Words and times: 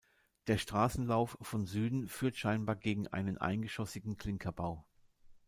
Der 0.47 0.57
Straßenlauf 0.57 1.37
von 1.41 1.67
Süden 1.67 2.07
führt 2.07 2.35
scheinbar 2.35 2.75
gegen 2.75 3.05
einen 3.09 3.37
eingeschossigen 3.37 4.17
Klinkerbau. 4.17 4.83